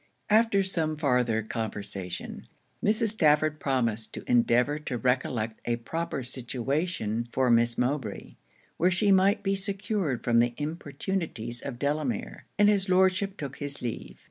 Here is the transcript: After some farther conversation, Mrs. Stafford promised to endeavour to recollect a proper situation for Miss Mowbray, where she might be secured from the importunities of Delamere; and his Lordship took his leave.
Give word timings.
After 0.31 0.63
some 0.63 0.97
farther 0.97 1.43
conversation, 1.43 2.47
Mrs. 2.83 3.09
Stafford 3.09 3.59
promised 3.59 4.11
to 4.15 4.23
endeavour 4.25 4.79
to 4.79 4.97
recollect 4.97 5.61
a 5.65 5.75
proper 5.75 6.23
situation 6.23 7.27
for 7.31 7.51
Miss 7.51 7.77
Mowbray, 7.77 8.33
where 8.77 8.89
she 8.89 9.11
might 9.11 9.43
be 9.43 9.53
secured 9.55 10.23
from 10.23 10.39
the 10.39 10.55
importunities 10.57 11.61
of 11.61 11.77
Delamere; 11.77 12.45
and 12.57 12.67
his 12.67 12.89
Lordship 12.89 13.37
took 13.37 13.57
his 13.57 13.79
leave. 13.83 14.17